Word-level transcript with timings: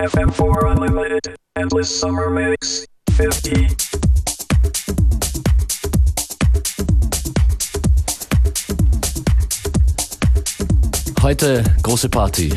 FM4 0.00 0.64
Unlimited, 0.76 1.34
Endless 1.56 1.88
Summer 2.00 2.30
Mix, 2.30 2.86
50. 3.16 3.66
Heute 11.22 11.64
große 11.82 12.08
Party. 12.08 12.52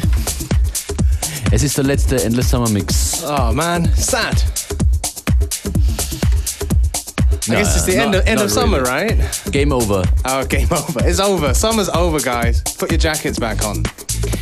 Es 1.51 1.63
ist 1.63 1.77
der 1.77 1.83
letzte 1.85 2.23
Endless 2.23 2.49
Summer 2.49 2.69
Mix. 2.69 3.23
Oh 3.25 3.51
man, 3.51 3.89
sad. 3.97 4.43
I 7.47 7.51
No, 7.51 7.57
guess 7.57 7.75
it's 7.75 7.85
the 7.85 7.95
not- 7.95 8.05
end 8.05 8.15
of, 8.15 8.27
end 8.27 8.41
of 8.41 8.51
summer, 8.51 8.81
really. 8.81 9.15
right? 9.17 9.41
Game 9.51 9.71
over. 9.73 10.03
Oh, 10.25 10.45
game 10.45 10.67
over. 10.71 11.05
It's 11.07 11.19
over. 11.19 11.53
Summer's 11.55 11.89
over, 11.89 12.19
guys. 12.19 12.61
Put 12.77 12.91
your 12.91 12.99
jackets 12.99 13.39
back 13.39 13.63
on. 13.65 13.83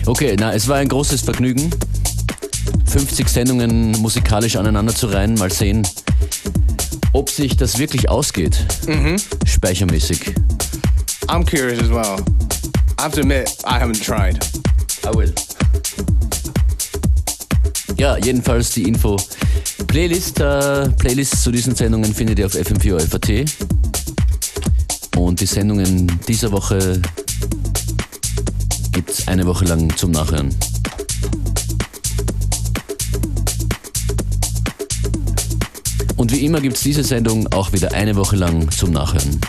Okay, 0.06 0.36
na, 0.38 0.52
es 0.54 0.68
war 0.68 0.78
ein 0.78 0.90
großes 0.90 1.22
Vergnügen. 1.22 1.72
50 2.90 3.28
Sendungen 3.28 3.92
musikalisch 4.02 4.56
aneinander 4.56 4.96
zu 4.96 5.08
reihen. 5.08 5.36
Mal 5.36 5.52
sehen, 5.52 5.88
ob 7.14 7.30
sich 7.30 7.56
das 7.56 7.78
wirklich 7.78 8.10
ausgeht. 8.10 8.66
Speichermäßig. 9.46 10.34
I'm 11.28 11.48
curious 11.48 11.80
as 11.80 11.90
well. 11.90 12.18
I 12.98 13.04
have 13.04 13.12
to 13.16 13.22
admit, 13.22 13.50
I 13.64 13.80
haven't 13.80 14.04
tried. 14.04 14.40
I 15.06 15.16
will. 15.16 15.34
Ja, 17.98 18.18
jedenfalls 18.18 18.72
die 18.72 18.84
Info. 18.84 19.18
Playlist, 19.86 20.40
äh, 20.40 20.90
Playlists 20.90 21.44
zu 21.44 21.52
diesen 21.52 21.76
Sendungen 21.76 22.14
findet 22.14 22.40
ihr 22.40 22.48
auf 22.48 22.56
fm4 22.56 23.48
Und 25.18 25.42
die 25.42 25.46
Sendungen 25.46 26.20
dieser 26.28 26.52
Woche 26.52 27.02
gibt's 28.92 29.28
eine 29.28 29.46
Woche 29.46 29.66
lang 29.66 29.96
zum 29.96 30.12
Nachhören. 30.12 30.56
Und 36.20 36.34
wie 36.34 36.46
immer 36.46 36.60
gibt's 36.60 36.82
diese 36.82 37.02
Sendung 37.02 37.48
auch 37.54 37.72
wieder 37.72 37.94
eine 37.94 38.18
Woche 38.18 38.36
lang 38.36 38.70
zum 38.72 38.92
Nachhören. 38.92 39.40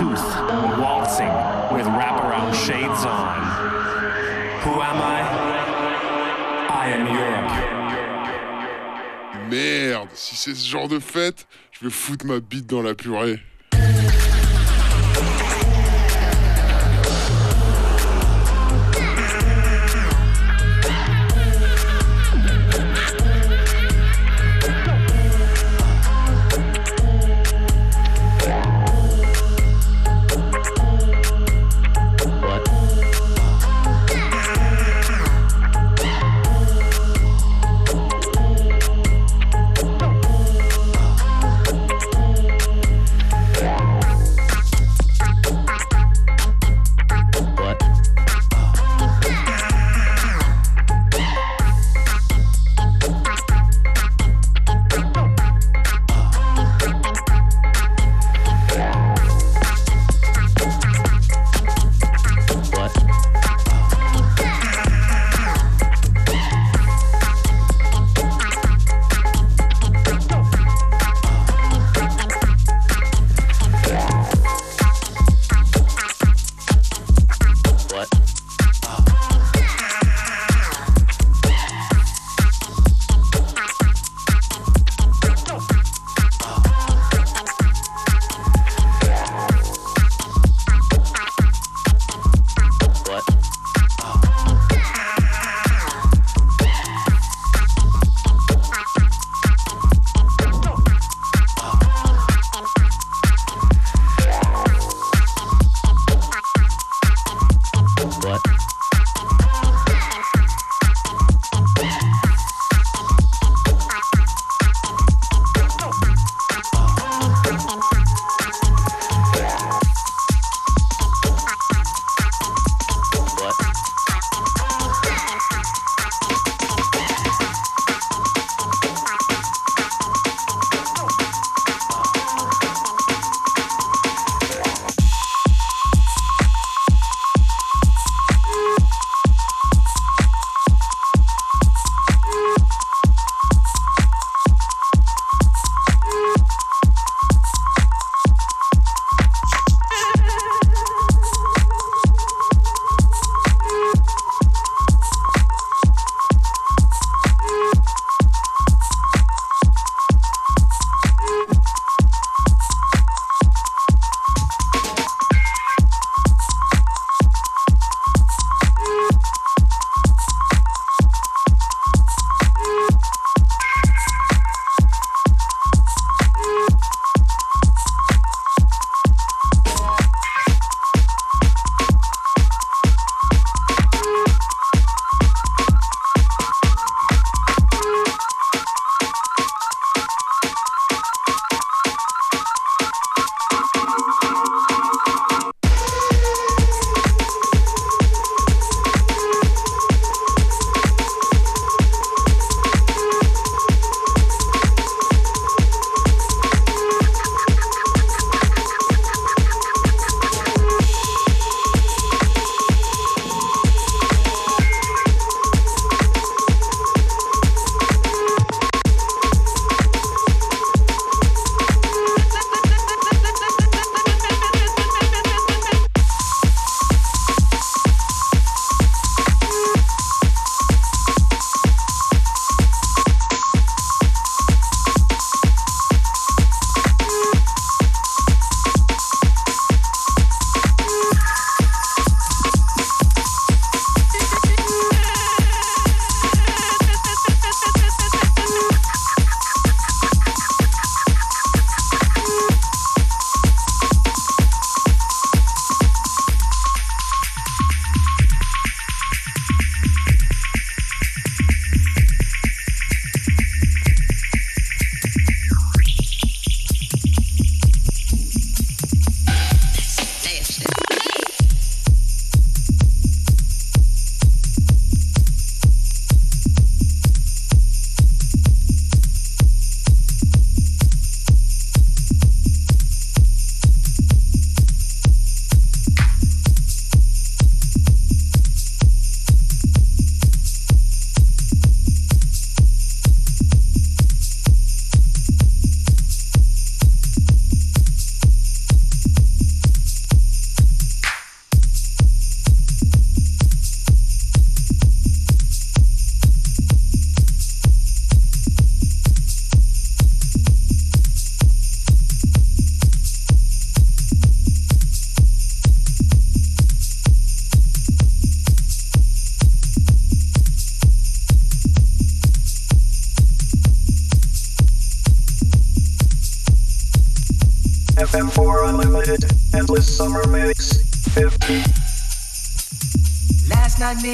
Tooth, 0.00 0.34
waltzing 0.80 1.28
with 1.76 1.84
wraparound 1.84 2.54
shades 2.54 3.04
on. 3.04 3.36
Who 4.62 4.80
am 4.80 4.96
I? 4.96 5.20
I 6.70 6.86
am 6.96 7.06
Europe. 7.06 7.52
Merde, 9.50 10.08
si 10.14 10.36
c'est 10.36 10.54
ce 10.54 10.66
genre 10.66 10.88
de 10.88 11.00
fête, 11.00 11.46
je 11.72 11.84
vais 11.84 11.90
foutre 11.90 12.24
ma 12.24 12.40
bite 12.40 12.66
dans 12.66 12.80
la 12.80 12.94
purée. 12.94 13.40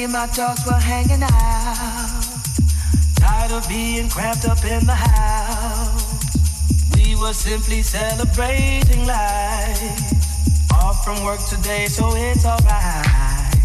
My 0.05 0.27
dogs 0.27 0.63
were 0.65 0.73
hanging 0.73 1.23
out. 1.23 2.23
Tired 3.15 3.51
of 3.51 3.67
being 3.67 4.07
cramped 4.09 4.45
up 4.45 4.63
in 4.63 4.85
the 4.85 4.93
house. 4.93 6.05
We 6.95 7.15
were 7.15 7.33
simply 7.33 7.81
celebrating 7.81 9.07
life. 9.07 10.71
Off 10.71 11.03
from 11.03 11.23
work 11.23 11.39
today, 11.45 11.87
so 11.87 12.13
it's 12.15 12.45
alright. 12.45 13.55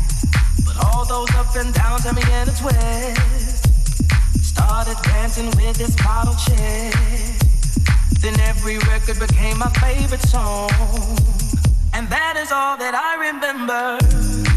But 0.65 0.77
all 0.87 1.05
those 1.05 1.31
up 1.35 1.55
and 1.55 1.73
downs 1.75 2.05
had 2.05 2.17
me 2.17 2.23
in 2.23 2.49
a 2.49 2.55
twist. 2.57 3.67
Started 4.43 4.97
dancing 5.05 5.47
with 5.57 5.77
this 5.77 5.95
model 6.03 6.35
chick. 6.35 6.95
Then 8.21 8.41
every 8.41 8.79
record 8.79 9.21
became 9.21 9.59
my 9.59 9.71
favorite 9.85 10.23
song. 10.23 10.71
And 11.93 12.09
that 12.09 12.37
is 12.39 12.51
all 12.51 12.79
that 12.79 12.95
I 12.95 13.17
remember. 13.29 14.52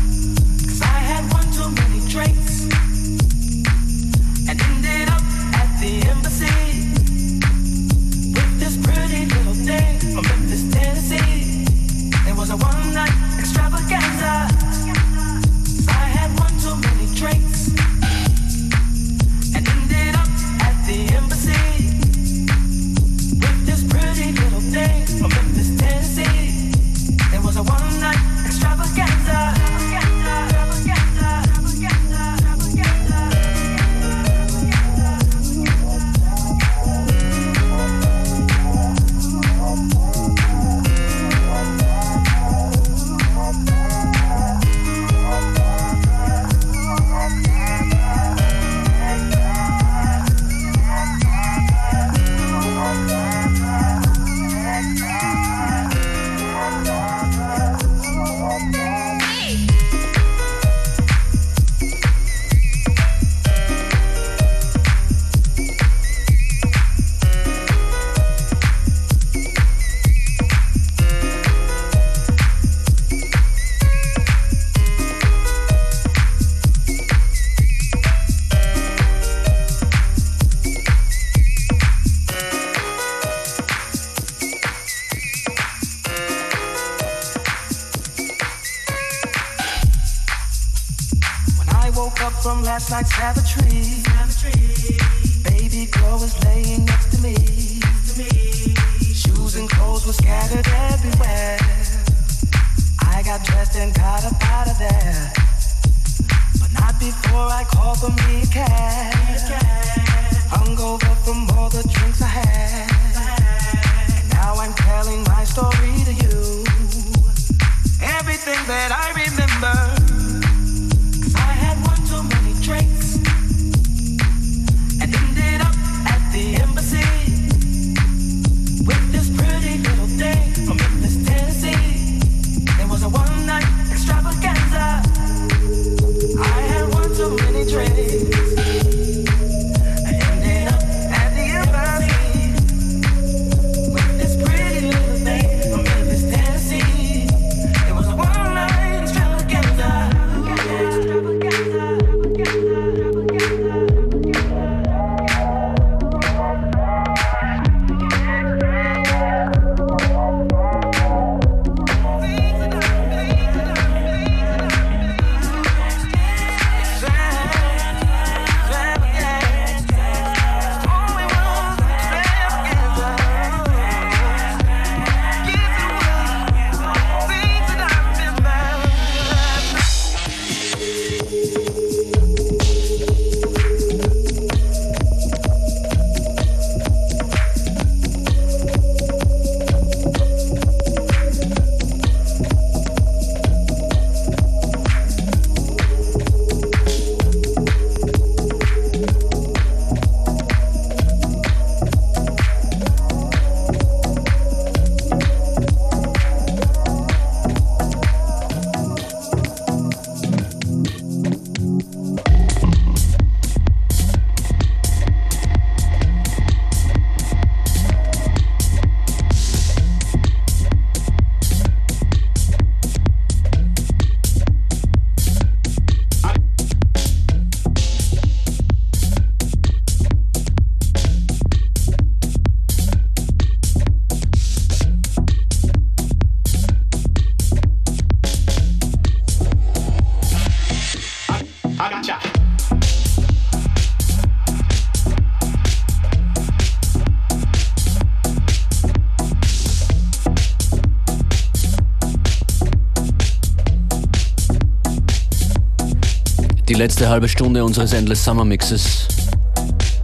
Die 256.76 256.82
letzte 256.82 257.08
halbe 257.08 257.30
Stunde 257.30 257.64
unseres 257.64 257.94
Endless 257.94 258.26
Summer 258.26 258.44
Mixes. 258.44 259.08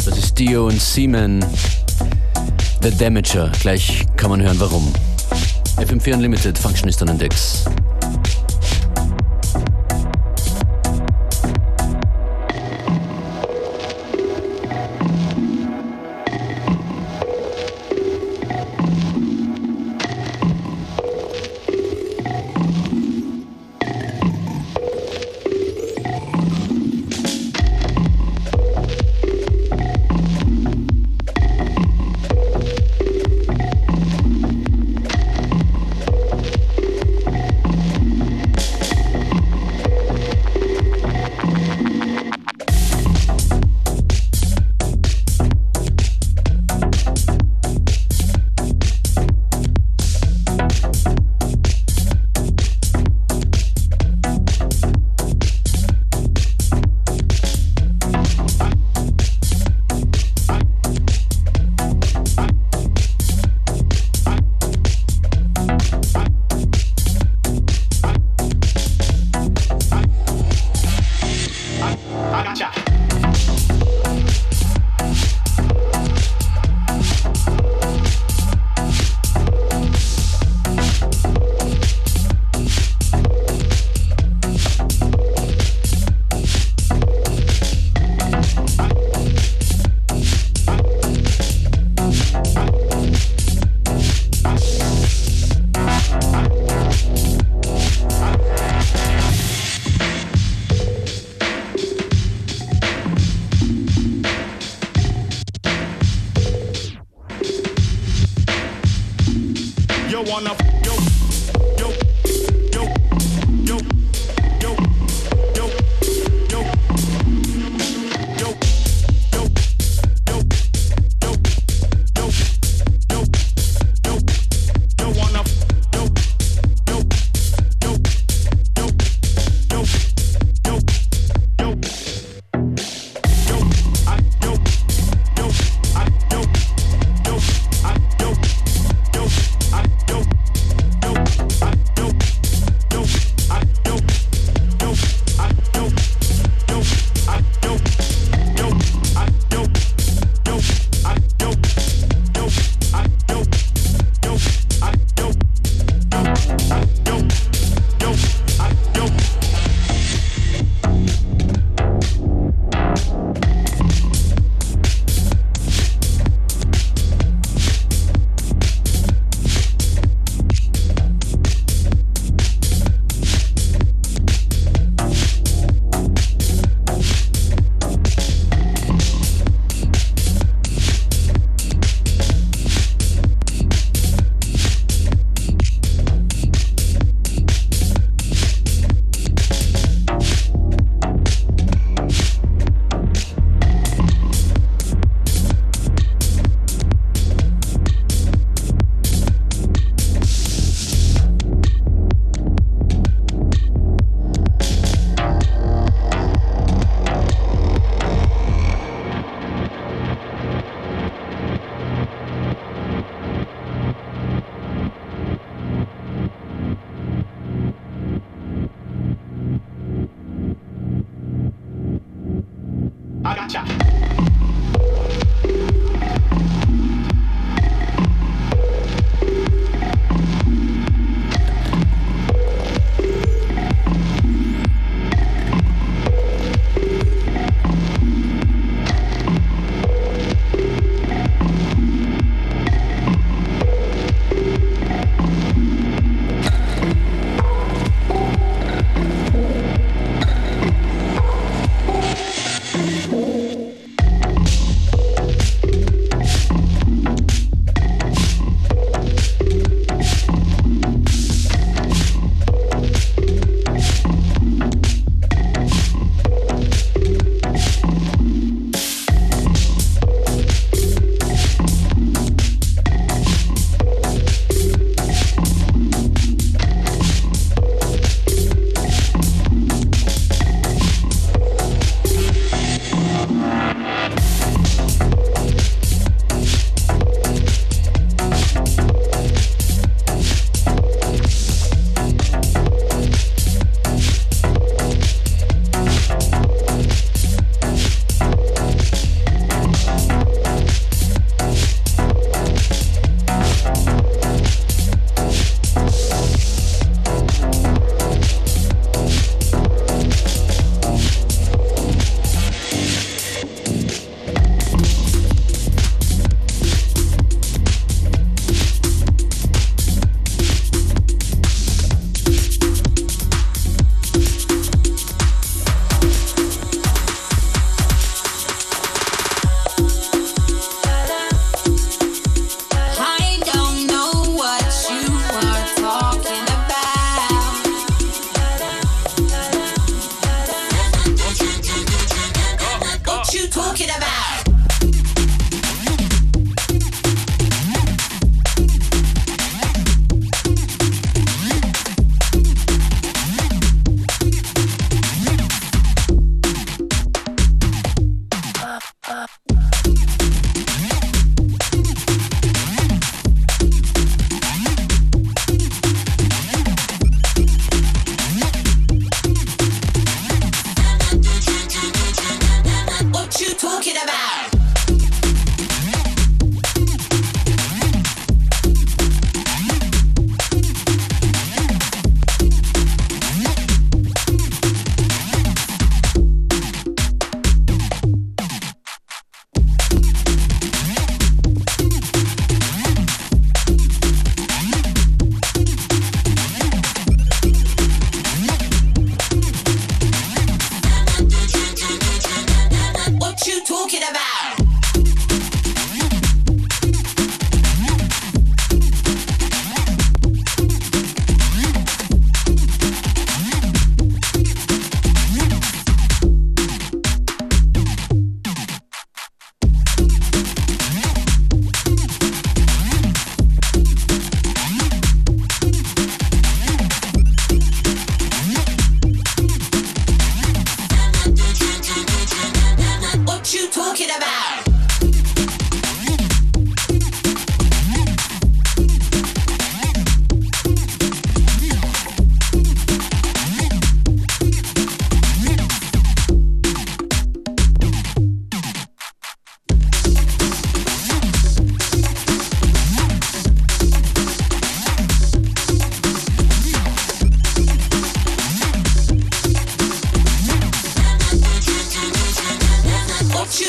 Das 0.05 0.17
ist 0.17 0.39
Dio 0.39 0.67
und 0.67 0.81
Seaman. 0.81 1.43
The 2.81 2.91
Damager. 2.97 3.51
Gleich 3.59 4.05
kann 4.15 4.29
man 4.29 4.41
hören, 4.41 4.57
warum. 4.57 4.93
FM4 5.75 6.13
Unlimited, 6.13 6.57
Functionist 6.57 7.01
on 7.01 7.09
Index. 7.09 7.65
Mit 7.65 7.80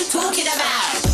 talking 0.08 0.46
about? 0.46 1.11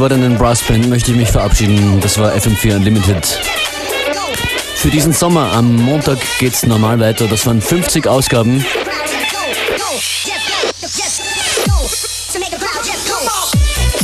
Gewordenen 0.00 0.38
Brassband 0.38 0.88
möchte 0.88 1.10
ich 1.10 1.16
mich 1.18 1.28
verabschieden. 1.28 2.00
Das 2.00 2.16
war 2.16 2.32
FM4 2.32 2.76
Unlimited. 2.76 3.38
Für 4.76 4.88
diesen 4.88 5.12
Sommer 5.12 5.52
am 5.52 5.76
Montag 5.76 6.16
geht's 6.38 6.64
normal 6.64 6.98
weiter. 7.00 7.26
Das 7.26 7.44
waren 7.44 7.60
50 7.60 8.06
Ausgaben. 8.06 8.64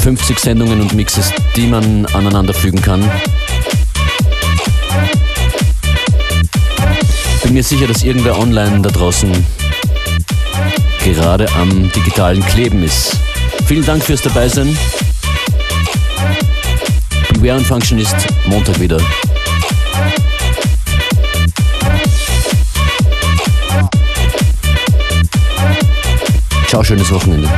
50 0.02 0.38
Sendungen 0.38 0.82
und 0.82 0.92
Mixes, 0.92 1.32
die 1.56 1.66
man 1.66 2.04
aneinander 2.12 2.52
fügen 2.52 2.82
kann. 2.82 3.10
Bin 7.42 7.54
mir 7.54 7.62
sicher, 7.62 7.86
dass 7.86 8.02
irgendwer 8.02 8.38
online 8.38 8.82
da 8.82 8.90
draußen 8.90 9.32
gerade 11.02 11.50
am 11.54 11.90
digitalen 11.92 12.44
Kleben 12.44 12.82
ist. 12.82 13.16
Vielen 13.64 13.86
Dank 13.86 14.04
fürs 14.04 14.20
Dabeisein. 14.20 14.76
Beware 17.40 17.58
und 17.58 17.66
Functionist 17.66 18.16
Montag 18.46 18.80
wieder. 18.80 18.98
Ciao, 26.66 26.82
schönes 26.82 27.10
Wochenende. 27.12 27.48